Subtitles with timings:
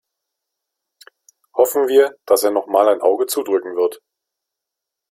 [1.53, 4.01] Hoffen wir, dass er noch mal ein Auge zudrücken wird.